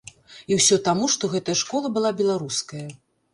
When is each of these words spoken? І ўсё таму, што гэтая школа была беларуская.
І 0.53 0.55
ўсё 0.59 0.77
таму, 0.87 1.09
што 1.15 1.29
гэтая 1.33 1.55
школа 1.61 1.93
была 1.99 2.13
беларуская. 2.23 2.87